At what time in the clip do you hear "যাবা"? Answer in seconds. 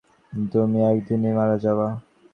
1.65-1.87